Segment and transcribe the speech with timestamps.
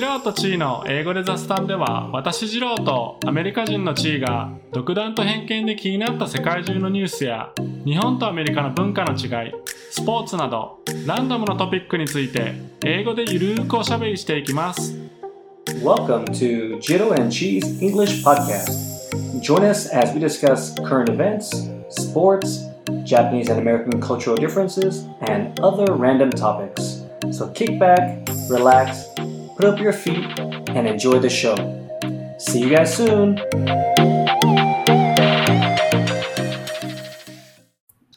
[0.00, 7.52] ジローとチーの英語で雑談では私ジローとアメリカ人のチーが独断と偏見で気になった世界中のニュースや
[7.84, 9.52] 日本とアメリカの文化の違い
[9.90, 14.96] スポーツなどランダムなトピックについて英語でゆるーくおしゃべりしていきます
[15.84, 18.70] Welcome to Jiro and Cheese English Podcast.
[19.42, 22.64] Join us as we discuss current events, sports,
[23.04, 27.04] Japanese and American cultural differences, and other random topics.
[27.30, 29.09] So kick back, relax,
[29.60, 31.54] put up your feet, and enjoy the show.
[32.38, 33.36] See you guys soon.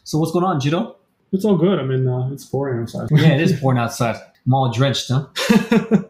[0.06, 0.96] So what's going on, Jiro?
[1.34, 4.18] It's all good I mean uh, it's boring outside Yeah, it is pouring outside.
[4.46, 5.28] I'm all drenched, huh?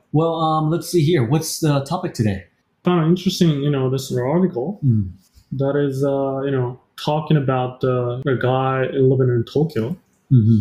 [0.12, 1.24] well, um, let's see here.
[1.24, 2.46] What's the topic today?
[2.84, 5.14] found it interesting you know this article Mm.
[5.54, 9.98] that is uh, you know talking about uh, a guy living in Tokyo
[10.30, 10.60] hmm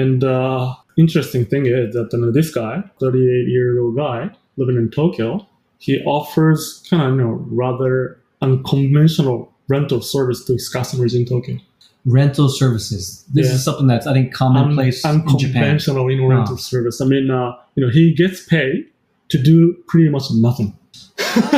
[0.00, 4.90] And uh, interesting thing is that uh, this guy, 38 year old guy living in
[4.90, 5.46] Tokyo,
[5.78, 11.56] he offers kind of you know rather unconventional rental service to his customers in Tokyo.
[12.04, 13.24] Rental services.
[13.32, 13.54] This Yeah.
[13.54, 15.56] is something that's I think commonplace Un- in Japan.
[15.62, 16.70] unconventional in rental Ah.
[16.72, 17.00] service.
[17.00, 18.86] I mean, uh, you know, he gets paid
[19.28, 20.74] to do pretty much nothing.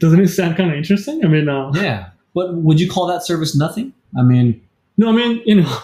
[0.00, 1.24] Doesn't it sound kind of interesting?
[1.24, 3.92] I mean, uh, Yeah, but would you call that service nothing?
[4.18, 4.60] I mean,
[4.98, 5.76] No, I mean, you know,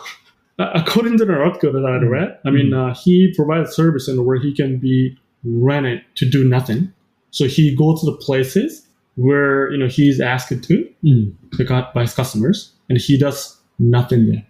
[0.58, 4.38] according to the article that I read, I mean, uh, he provides service in where
[4.38, 6.92] he can be rented to do nothing.
[7.30, 12.14] So he goes to the places where you know he's asked to mm, by his
[12.14, 14.46] customers, and he does nothing there.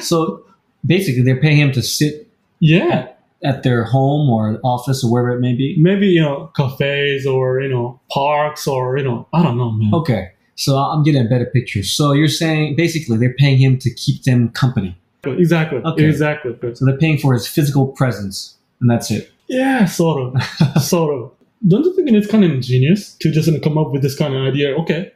[0.00, 0.44] so
[0.84, 2.26] basically they're paying him to sit
[2.60, 3.08] yeah,
[3.44, 5.76] at their home or office or wherever it may be.
[5.78, 9.92] maybe you know cafes or you know parks or you know I don't know, man.
[9.94, 11.82] Okay, so I'm getting a better picture.
[11.84, 14.96] So you're saying basically they're paying him to keep them company.
[15.24, 16.04] Exactly, Okay.
[16.04, 16.52] exactly.
[16.74, 19.30] So they're paying for his physical presence, and that's it.
[19.48, 20.42] Yeah, sort of,
[20.82, 21.30] sort of.
[21.66, 24.42] Don't you think it's kind of ingenious to just come up with this kind of
[24.42, 24.74] idea?
[24.80, 25.12] Okay,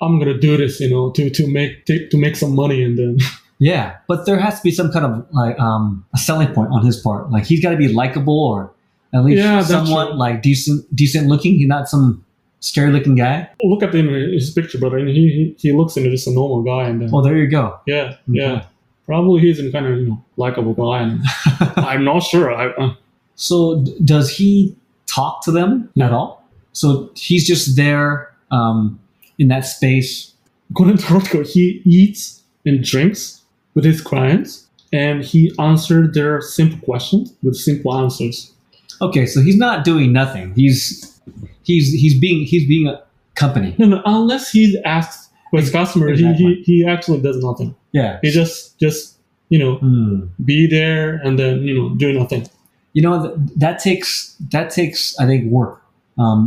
[0.00, 2.98] I'm gonna do this, you know, to to make to, to make some money, and
[2.98, 3.18] then
[3.58, 6.86] Yeah, but there has to be some kind of like um, a selling point on
[6.86, 7.30] his part.
[7.30, 8.70] Like he's got to be likable or
[9.12, 11.54] at least Yeah, somewhat like decent, decent looking.
[11.58, 12.24] He's not some
[12.60, 13.48] scary looking guy.
[13.62, 16.32] look at him in his picture, brother, mean, he he he looks into just a
[16.32, 17.78] normal guy, and then Well, there you go.
[17.86, 18.64] yeah, yeah,
[19.06, 21.20] probably he's a kind of you know likable guy, and
[21.76, 22.52] I'm not sure.
[22.54, 22.94] I, uh,
[23.36, 24.76] So d- does he
[25.06, 26.44] talk to them at all?
[26.72, 28.98] So he's just there um,
[29.38, 30.32] in that space.
[31.28, 33.40] to he eats and drinks
[33.74, 38.52] with his clients, and he answered their simple questions with simple answers.
[39.00, 40.52] Okay, so he's not doing nothing.
[40.54, 41.18] He's
[41.68, 42.96] he's he's being he's being a
[43.42, 43.70] company.
[43.78, 47.74] No, no, unless he's asked with his customer, he, he, he actually does nothing.
[47.92, 48.18] Yeah.
[48.22, 49.16] He just, just,
[49.48, 50.26] you know, Hmm.
[50.44, 52.44] be there and then, you know, do nothing.
[52.96, 55.74] you know th- that takes that takes i think work
[56.22, 56.40] um,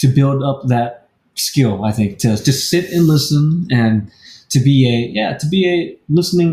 [0.00, 3.94] to build up that skill i think to just sit and listen and
[4.52, 5.76] to be a yeah to be a
[6.18, 6.52] listening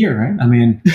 [0.00, 0.70] ear right i mean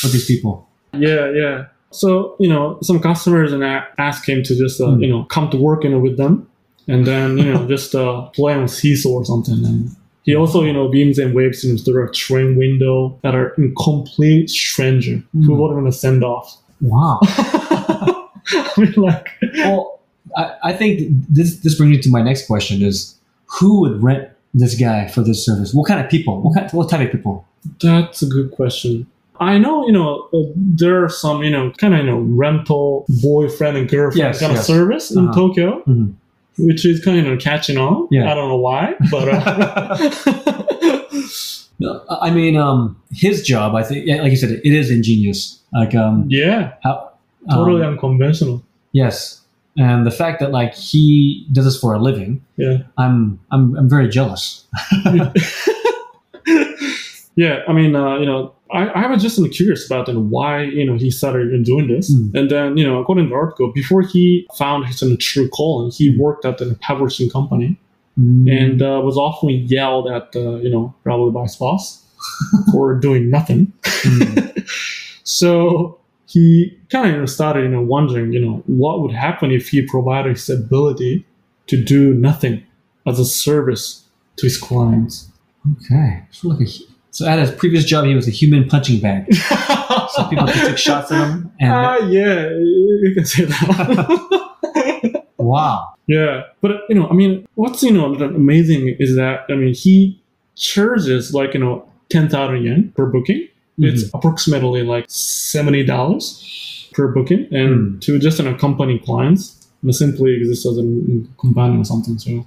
[0.00, 1.56] for these people Yeah, yeah.
[1.94, 3.62] So, you know, some customers and
[3.98, 5.02] ask him to just, uh, Hmm.
[5.02, 6.46] you know, come to work, you know, with them
[6.88, 9.64] and then, you know, just uh, play on seesaw or something.
[9.64, 9.90] And
[10.24, 13.74] he also, you know, beams and waves him through a train window that are in
[13.76, 15.58] complete stranger who Hmm.
[15.60, 16.56] wouldn't want to send off.
[16.80, 19.28] wow I mean, like,
[19.58, 20.00] well
[20.36, 23.16] I, I think this this brings me to my next question is
[23.46, 26.90] who would rent this guy for this service what kind of people what kind what
[26.90, 27.46] type of people
[27.80, 29.06] That's a good question.
[29.40, 33.04] I know, you know, uh, there are some, you know, kind of, you know, rental
[33.22, 34.60] boyfriend and girlfriend Yes, kind yes.
[34.60, 35.34] of service in Uh-huh.
[35.34, 36.14] Tokyo, Mhm.
[36.58, 38.06] which is kind of catching on.
[38.10, 38.30] Yeah.
[38.30, 40.10] I don't know why, but uh,
[41.80, 43.74] No, I mean, um, his job.
[43.74, 45.58] I think, like you said, it is ingenious.
[45.72, 47.10] Like, um, yeah, how
[47.50, 48.62] totally um, unconventional.
[48.92, 49.40] yes,
[49.76, 52.84] and the fact that like he does this for a living, Yeah.
[52.96, 54.64] I'm, I'm, I'm very jealous.
[57.36, 60.84] yeah, I mean, uh, you know, I, I was just curious about know, why, you
[60.84, 62.12] know, he started even doing this.
[62.12, 62.34] Mm.
[62.34, 65.90] And then, you know, according to the article, before he found his uh, true calling,
[65.90, 66.18] he Mm.
[66.18, 67.78] worked at a publishing company.
[68.16, 68.48] Mm.
[68.48, 72.00] and uh, was often yelled at, uh, you know, probably by his boss
[72.72, 73.72] for doing nothing.
[74.02, 74.52] Mm.
[75.24, 79.50] So he kind of you know, started, you know, wondering, you know, what would happen
[79.50, 81.26] if he provided his ability
[81.66, 82.62] to do nothing
[83.06, 84.04] as a service
[84.36, 85.30] to his clients.
[85.72, 86.70] okay, so like a,
[87.14, 89.26] so at his previous job, he was a human punching bag.
[90.10, 95.24] So people just took shots at him, and Ah, yeah, you can say that.
[95.38, 99.74] wow, yeah, but you know, I mean, what's you know amazing is that I mean
[99.74, 100.20] he
[100.56, 107.08] charges like you know ten thousand yen per booking, It's approximately like seventy dollars per
[107.08, 110.82] booking, and to just you know, company clients, it simply exists as a
[111.38, 112.18] companion or something.
[112.18, 112.46] So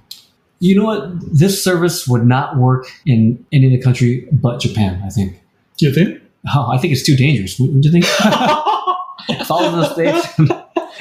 [0.60, 1.38] You know what?
[1.38, 5.00] This service would not work in any other country but Japan.
[5.04, 5.40] I think.
[5.78, 6.20] you think?
[6.54, 7.58] Oh, I think it's too dangerous.
[7.58, 8.04] Wouldn't you think?
[9.28, 10.52] if I was in the states,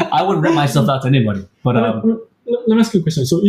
[0.12, 1.48] I wouldn't rent myself out to anybody.
[1.64, 3.26] But um, let, me ask you a question.
[3.26, 3.42] So,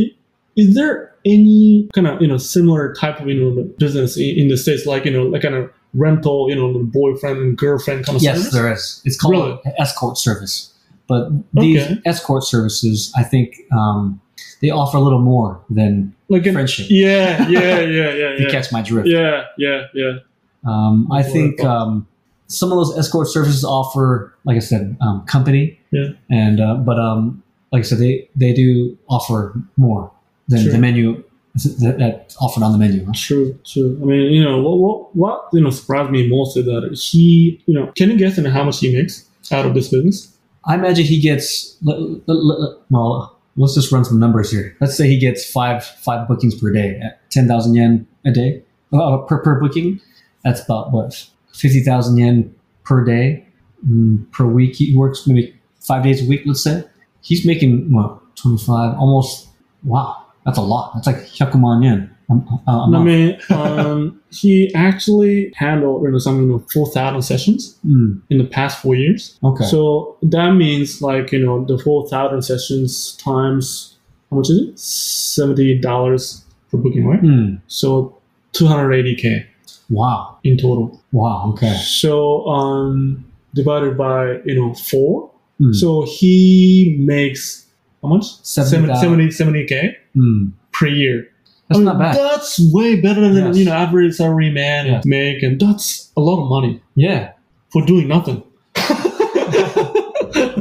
[0.57, 4.57] is there any kind of you know similar type of you know business in, the
[4.57, 8.23] states, like you know, like kind of rental, you know, boyfriend and girlfriend kind of
[8.23, 8.43] service?
[8.45, 8.53] yes, service?
[8.53, 9.03] there is.
[9.05, 9.61] It's called Really?
[9.65, 10.73] an escort service.
[11.09, 12.01] But these Okay.
[12.05, 14.21] escort services, I think, um,
[14.61, 16.87] they offer a little more than Like in, friendship.
[16.91, 17.81] yeah, yeah, yeah,
[18.13, 19.09] yeah, If you catch my drift.
[19.09, 20.19] yeah, yeah, yeah.
[20.67, 22.07] Um, I That's what I think um,
[22.49, 25.79] some of those escort services offer, like I said, um, company.
[25.93, 26.09] Yeah.
[26.31, 30.11] And uh, but um, like I said, they they do offer more
[30.49, 30.73] than Sure.
[30.73, 31.23] the menu
[31.55, 33.05] that, that's offered on the menu.
[33.05, 33.13] huh?
[33.15, 33.99] True, true.
[34.03, 37.61] I mean, you know, what, what, what, you know, surprised me most is that he,
[37.67, 40.35] you know, can you guess you how much he makes out of this business?
[40.65, 41.77] I imagine he gets.
[41.83, 44.77] Well, let's just run some numbers here.
[44.81, 48.63] Let's say he gets five five bookings per day at ten thousand yen a day
[48.93, 50.01] uh, per per booking.
[50.45, 53.47] That's about what fifty thousand yen per day
[53.87, 54.77] mm, per week.
[54.77, 56.43] He works maybe five days a week.
[56.47, 56.85] Let's say
[57.23, 59.49] he's making well twenty five almost.
[59.85, 60.93] Wow, that's a lot.
[60.95, 62.15] That's like hyakuman yen.
[62.31, 63.05] I month.
[63.07, 68.45] mean, um, he actually handled, you know, some, you know, 4,000 sessions Mm, in the
[68.45, 69.39] past four years.
[69.43, 69.65] okay.
[69.65, 73.97] So that means like, you know, the 4,000 sessions times,
[74.31, 74.75] how much is it?
[74.77, 77.23] $70 per booking, right?
[77.23, 78.19] Mm, So
[78.53, 79.47] 280K
[79.91, 80.39] wow.
[80.45, 81.01] in total.
[81.13, 81.51] Wow.
[81.53, 81.75] Okay.
[81.77, 85.31] So um, divided by, you know, four.
[85.61, 87.67] Mm, So he makes
[88.03, 88.27] how much?
[88.45, 89.01] 70,000.
[89.01, 90.53] 70, 70, k mm.
[90.73, 91.29] per year.
[91.69, 92.17] That's I mean, not bad.
[92.17, 93.57] That's way better than Yes.
[93.59, 95.05] you know average salary man Yes.
[95.05, 97.33] make, and that's a lot of money Yeah.
[97.71, 98.43] for doing nothing.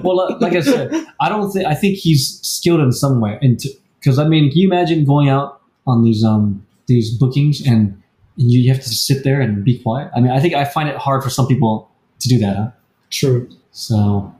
[0.04, 3.38] well, like I said, I don't think I think he's skilled in some way.
[3.42, 3.62] And
[4.00, 8.01] because I mean, can you imagine going out on these um these bookings and
[8.36, 10.12] you have to sit there and be quiet?
[10.15, 11.89] I mean, I think I find it hard for some people
[12.19, 12.56] to do that.
[12.56, 12.69] Huh?
[13.09, 13.50] True.
[13.71, 14.33] So,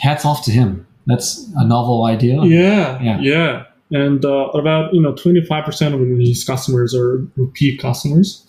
[0.00, 0.86] hats off to him.
[1.06, 2.40] That's a novel idea.
[2.44, 3.18] Yeah, Yeah.
[3.20, 3.64] yeah.
[3.94, 8.44] And uh, about you know twenty five percent of his customers are repeat customers.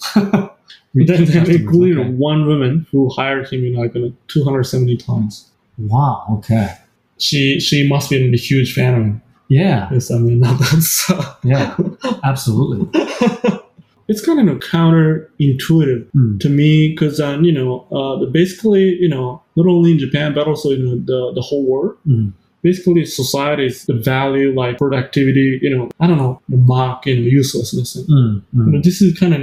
[0.95, 2.09] Then, then including okay.
[2.11, 3.93] one woman who hired him in like
[4.29, 5.51] two hundred seventy times.
[5.77, 6.25] Wow.
[6.37, 6.69] Okay.
[7.17, 9.21] She she must be a huge fan of him.
[9.49, 9.89] Yeah.
[9.91, 11.11] Yes, I mean that's.
[11.43, 11.75] Yeah.
[12.23, 13.01] Absolutely.
[14.07, 16.39] it's kind of counterintuitive Mm.
[16.39, 20.47] to me because um, you know uh, basically you know not only in Japan but
[20.47, 22.31] also in the, the whole world Mm.
[22.67, 27.27] Basically societies the value like productivity you know I don't know the mock you know
[27.41, 28.65] uselessness and, Mm, mm.
[28.65, 29.41] you know, this is kind of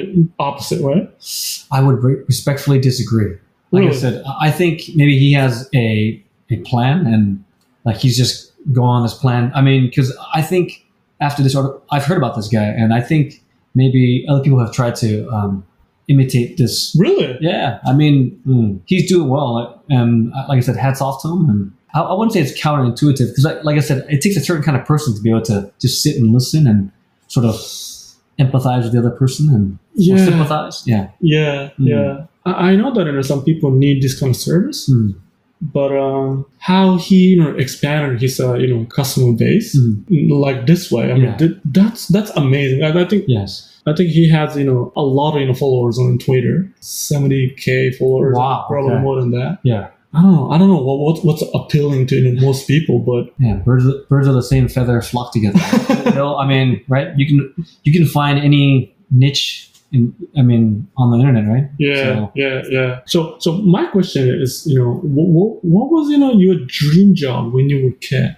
[0.49, 1.07] opposite right
[1.77, 3.33] I would re- respectfully disagree.
[3.75, 7.43] Like I said, I think maybe he has a a plan and
[7.87, 9.51] like he's just go on this plan.
[9.55, 10.85] I mean, because I think
[11.21, 13.43] after this article, I've heard about this guy, and I think
[13.75, 15.65] maybe other people have tried to um,
[16.09, 16.95] imitate this.
[16.99, 21.23] really Yeah, I mean, mm, he's doing well, and uh, like I said, hats off
[21.23, 21.49] to him.
[21.51, 24.41] And I, I wouldn't say it's counterintuitive because, like, like I said, it takes a
[24.41, 26.91] certain kind of person to be able to just sit and listen and
[27.29, 27.55] sort of
[28.39, 30.83] empathize with the other person and yeah sympathize.
[30.87, 31.09] Yeah.
[31.21, 31.89] yeah Mm.
[31.89, 35.15] yeah I, I know that you know some people need this kind of service Mm.
[35.61, 40.31] but um, how he you know expanded his uh, you know customer base Mm.
[40.31, 43.69] like this way I mean th- that's that's amazing I, I think Yes.
[43.87, 47.51] I think he has, you know, a lot of you know, followers on Twitter, seventy
[47.51, 49.03] k followers, Wow, probably okay.
[49.03, 49.58] more than that.
[49.65, 49.89] Yeah.
[50.15, 50.51] I don't know.
[50.51, 53.57] I don't know what, what what's appealing to most people, but Yeah.
[53.57, 55.59] Birds, of- birds of the same feather flock together.
[56.07, 57.09] you know, I mean, right?
[57.17, 61.71] You can you can find any niche in I mean on the internet, right?
[61.79, 63.01] yeah, So- yeah, yeah.
[63.07, 67.15] So so my question is, you know, what, what, what was you know your dream
[67.15, 68.37] job when you were a kid?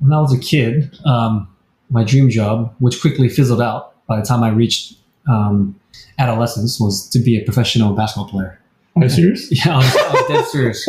[0.00, 1.46] When I was a kid, um,
[1.90, 4.94] my dream job, which quickly fizzled out by the time I reached
[5.28, 5.78] um,
[6.18, 8.58] adolescence, was to be a professional basketball player.
[8.96, 9.48] Are you serious?
[9.64, 10.88] Yeah, I was, I was dead serious.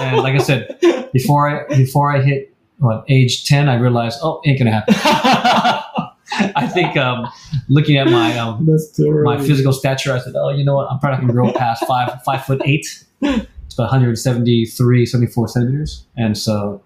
[0.00, 0.78] And like I said,
[1.12, 4.94] before I before I hit what age ten, I realized, oh, ain't gonna happen.
[6.32, 7.28] I think um,
[7.68, 8.66] looking at my um,
[9.24, 10.90] my physical stature, I said, oh, you know what?
[10.90, 13.04] I'm probably not to grow past five five foot eight.
[13.22, 16.04] It's about 173, 74 centimeters.
[16.16, 16.82] And so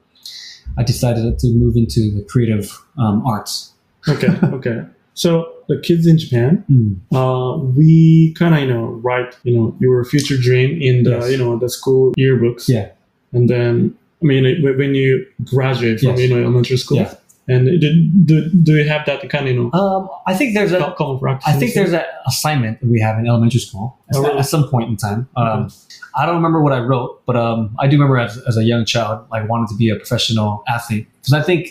[0.76, 3.72] I decided to move into the creative um, arts.
[4.06, 4.84] Okay, okay.
[5.14, 6.96] So the kids in Japan, Mm.
[7.12, 11.30] uh, we kind of you know write you know your future dream in the Yes.
[11.32, 12.68] you know the school yearbooks.
[12.68, 12.88] Yeah.
[13.32, 16.20] and then I mean when you graduate from Yes.
[16.22, 17.14] you know elementary school, Yeah.
[17.46, 17.88] And do,
[18.24, 21.18] do, do you have that kind of you know Um, I think there's a common
[21.20, 21.46] practice?
[21.46, 24.38] I think there's an assignment that we have in elementary school at, Oh, really?
[24.38, 25.28] at some point in time.
[25.36, 25.68] Um,
[26.16, 28.84] I don't remember what I wrote, but um, I do remember as, as a young
[28.86, 31.62] child, like wanting to be a professional athlete because I think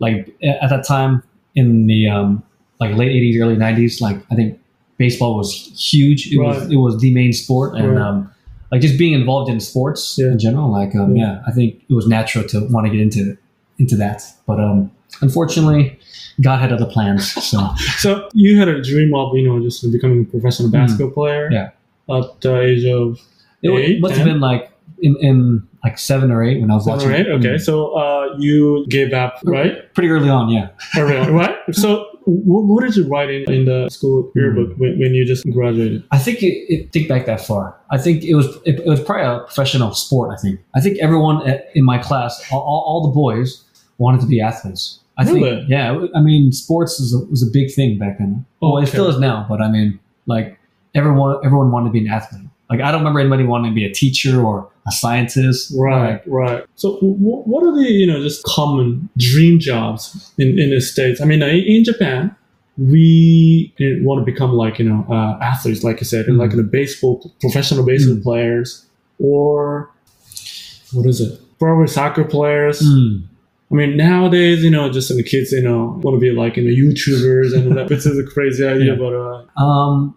[0.00, 0.18] like
[0.62, 1.22] at that time
[1.54, 2.42] in the um,
[2.80, 4.58] like late '80s, early '90s, like I think
[4.98, 5.52] baseball was
[5.92, 6.32] huge.
[6.32, 8.00] It was it was the main sport, and Right.
[8.02, 8.30] um,
[8.72, 10.28] like just being involved in sports Yeah.
[10.32, 10.70] in general.
[10.70, 11.24] Like um, Yeah.
[11.34, 13.36] yeah, I think it was natural to want to get into
[13.78, 15.98] into that, but um, unfortunately,
[16.40, 17.32] God had other plans.
[17.32, 17.58] So.
[17.98, 21.48] So you had a dream of you know just becoming a professional basketball player.
[21.50, 21.52] Mm.
[21.52, 22.16] Yeah.
[22.16, 23.18] At the age of
[23.62, 24.70] It Eight, must have been like
[25.00, 27.10] in, in like seven or eight when I was seven watching.
[27.10, 27.28] or eight.
[27.38, 27.60] Okay, Mm.
[27.60, 29.92] so uh, you gave up, right?
[29.94, 30.68] Pretty early on, yeah.
[30.96, 31.54] Early on, right?
[31.72, 34.78] So what, what did you write in, in the school yearbook Mm.
[34.78, 36.04] when, when you just graduated?
[36.10, 37.74] I think it, it think back that far.
[37.90, 40.30] I think it was it, it was probably a professional sport.
[40.36, 40.60] I think.
[40.74, 43.64] I think everyone at, in my class, all, all, the boys,
[43.98, 45.00] wanted to be athletes.
[45.16, 45.40] I Really?
[45.40, 45.68] think.
[45.68, 46.06] Yeah.
[46.14, 48.44] I mean, sports was a, was a big thing back then.
[48.60, 50.58] Well, it still is now, but I mean, like
[50.94, 52.47] everyone everyone wanted to be an athlete.
[52.70, 55.72] Like I don't remember anybody wanting to be a teacher or a scientist.
[55.76, 56.64] Right, Like, right.
[56.76, 57.16] So, w-
[57.50, 61.20] what are the you know just common dream jobs in, in the states?
[61.20, 62.34] I mean, in in Japan,
[62.76, 63.72] we
[64.02, 66.56] want to become like you know uh, athletes, like you said, and like Mhm.
[66.56, 68.22] the baseball professional baseball Mm.
[68.22, 68.86] players,
[69.18, 69.90] or
[70.92, 71.40] what is it?
[71.58, 72.80] Probably soccer players.
[72.82, 73.22] mm,
[73.70, 76.64] I mean, nowadays, you know, just the kids, you know, want to be like you
[76.64, 78.98] know YouTubers, and that, this is a crazy idea, Yeah.
[78.98, 80.14] but uh, Um,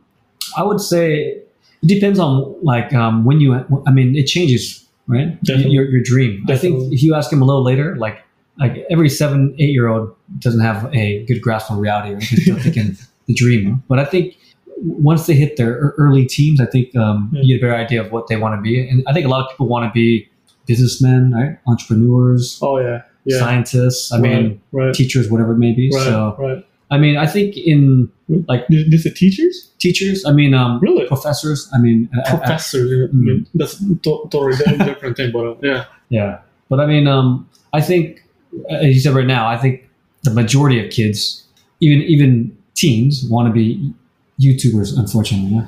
[0.58, 1.42] I would say
[1.84, 3.54] it depends on like um, when you.
[3.88, 5.42] I mean, it changes, right?
[5.44, 5.72] Definitely.
[5.74, 6.46] Your your dream.
[6.50, 8.22] I think if you ask him a little later, like
[8.60, 12.24] like every seven eight year old doesn't have a good grasp on reality, right?
[12.30, 12.98] They're still thinking
[13.28, 13.84] the dream.
[13.88, 14.38] But I think
[14.84, 17.42] once they hit their early teens, I think um, Yeah.
[17.44, 18.88] you get a better idea of what they want to be.
[18.88, 20.28] And I think a lot of people want to be
[20.68, 21.58] businessmen, right?
[21.68, 24.12] Entrepreneurs, oh yeah, yeah, scientists.
[24.12, 25.90] I mean, right, right, teachers, whatever it may be.
[25.94, 26.66] right, So right.
[26.92, 28.12] I mean, I think in
[28.48, 31.08] like is teachers, teachers, I mean, um, really.
[31.08, 31.70] professors.
[31.74, 32.34] I mean, professors.
[32.34, 32.86] uh, professor.
[32.86, 36.40] you I mean, that's totally di- different thing, but uh, yeah, yeah.
[36.70, 38.24] But I mean, um, I think,
[38.70, 39.88] uh, as you said right now, I think
[40.24, 41.44] the majority of kids,
[41.80, 43.94] even even teens, want to be
[44.42, 44.98] YouTubers.
[44.98, 45.68] Unfortunately, yeah.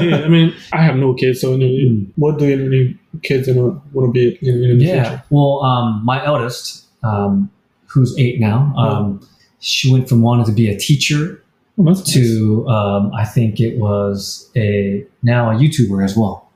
[0.00, 2.06] Yeah, I mean, I have no kids, so you know, Mm.
[2.16, 5.02] what do any kids you know want to be in, in the yeah.
[5.08, 5.22] future?
[5.30, 7.50] Well, um, my eldest, um,
[7.86, 9.20] who's eight now, um,
[9.64, 11.40] she went from wanting to be a teacher
[11.76, 12.14] Oh, that's nice.
[12.14, 16.48] to um, I think it was a now a YouTuber as well.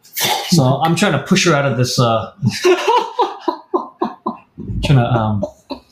[0.51, 1.99] So I'm trying to push her out of this.
[1.99, 2.33] Uh,
[4.85, 5.45] trying to um,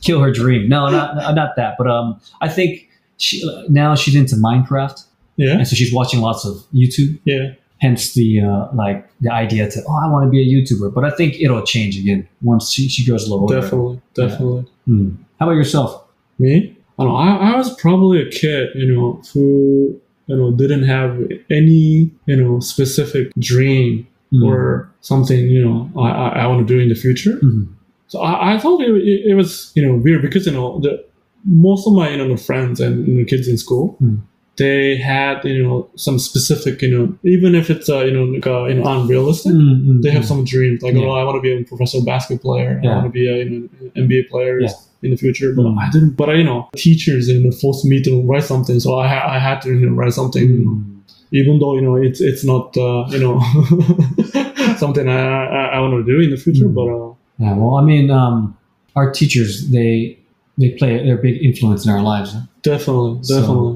[0.02, 0.68] kill her dream.
[0.68, 1.74] No, not not that.
[1.78, 5.04] But um, I think she now she's into Minecraft,
[5.36, 7.18] yeah, and so she's watching lots of YouTube.
[7.24, 7.54] yeah.
[7.78, 10.94] Hence the uh, like the idea to oh I want to be a YouTuber.
[10.94, 13.60] But I think it'll change again once she, she grows a little older.
[13.60, 14.66] Definitely, definitely.
[14.86, 15.10] Hmm.
[15.38, 16.04] How about yourself?
[16.38, 16.75] Me?
[16.98, 17.16] I don't know.
[17.18, 21.10] I, I was probably a kid, you know, who you know didn't have
[21.50, 24.42] any you know specific dream Hmm.
[24.42, 27.38] or something you know I, I, want to do in the future.
[27.44, 27.68] Mhm.
[28.08, 31.04] So I, I thought it, it, it was you know weird because you know the
[31.44, 34.18] most of my you know friends and you know, kids in school Mm.
[34.56, 38.46] they had you know some specific you know even if it's uh, you know like,
[38.48, 40.32] uh, you know unrealistic Mm, mm, they have mm.
[40.32, 41.06] some dreams like Yeah.
[41.06, 43.50] oh I want to be a professional basketball player I want to be a you
[43.50, 44.74] know, NBA player Yeah.
[45.06, 45.78] In the future but Mm.
[45.84, 48.88] I didn't but I, you know teachers you know forced me to write something so
[49.02, 50.92] I ha- I had to you know write something you know, Mm.
[51.40, 53.34] even though you know it's it's not uh, you know
[54.82, 56.74] something I, I, I want to do in the future Mm.
[56.74, 58.56] but uh, Yeah, well, I mean, um,
[58.98, 60.18] our teachers they
[60.60, 62.30] they play they're a big influence in our lives.
[62.62, 63.74] definitely So- definitely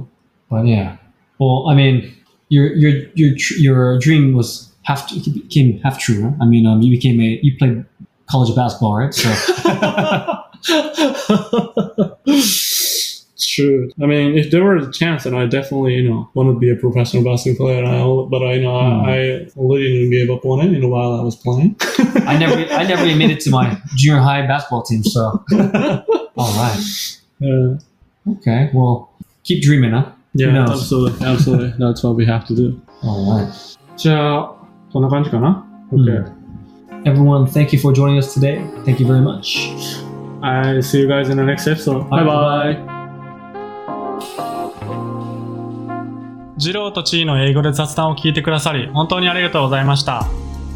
[0.50, 0.96] But yeah,
[1.38, 1.94] well, I mean,
[2.48, 3.32] your your your
[3.66, 4.48] your dream was
[4.88, 5.00] half
[5.44, 6.20] became half true.
[6.24, 6.34] Right?
[6.42, 7.84] I mean, um, you became a you played
[8.29, 9.13] college basketball, right?
[9.13, 9.29] So
[12.37, 13.91] it's true.
[14.01, 16.69] I mean, if there were a chance, then I definitely, you know, want to be
[16.71, 17.83] a professional basketball player.
[17.83, 19.05] And I, but I you know, Hmm.
[19.05, 21.75] I, I already gave up on it in a while I was playing.
[22.27, 25.03] I never I never even made it to my junior high basketball team.
[25.03, 25.43] So
[26.37, 26.79] all right,
[27.39, 27.77] Yeah,
[28.37, 29.11] okay, well,
[29.43, 30.11] keep dreaming, huh?
[30.33, 30.71] Who yeah, knows?
[30.81, 31.73] absolutely, absolutely.
[31.79, 32.81] That's what we have to do.
[33.03, 33.53] All right,
[33.97, 34.55] じゃあ、
[34.91, 36.38] こんな感じかな Hmm.
[37.04, 38.64] Everyone, thank you for joining us today.
[38.84, 39.72] Thank you very much.
[40.42, 42.08] I see you guys in the next episode.
[42.08, 42.74] Bye bye.
[42.74, 43.00] bye.
[46.56, 50.26] ジローとチーの英語で雑談を聞いてくださり、本当にありがとうございました。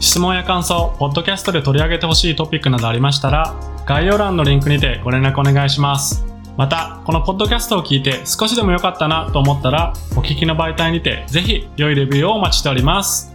[0.00, 3.54] 質問や感想、ポッドキャストで取り上げてほしいトピックなどありましたら、
[3.85, 6.25] 概要欄のリンクにてご連絡お願いします。
[6.57, 13.34] また、このポッドキャストを聞いて少しでも良かったなと思ったら、お聞きの媒体にてぜひ良いレビューをお待ちしております。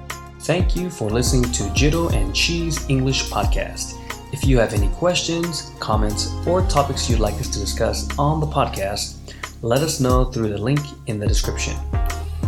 [0.50, 3.94] Thank you for listening to Jiro and Chi's English Podcast.
[4.34, 8.48] If you have any questions, comments, or topics you'd like us to discuss on the
[8.48, 11.75] podcast, let us know through the link in the description.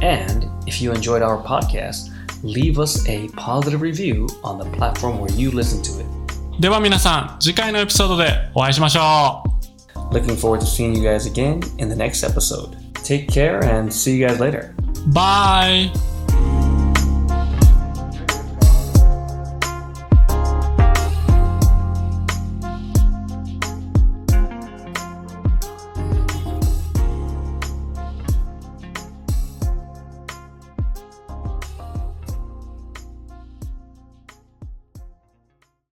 [0.01, 2.09] And if you enjoyed our podcast,
[2.41, 6.07] leave us a positive review on the platform where you listen to it.
[10.11, 12.95] Looking forward to seeing you guys again in the next episode.
[12.95, 14.73] Take care and see you guys later.
[15.13, 15.91] Bye!